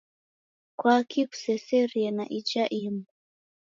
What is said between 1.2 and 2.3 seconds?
kuseserie na